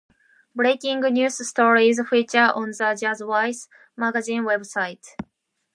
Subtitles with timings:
[0.55, 5.05] Breaking news stories feature on the "Jazzwise" magazine website.